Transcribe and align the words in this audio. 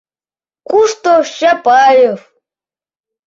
—Кушто 0.69 1.13
Чапаев? 1.35 2.19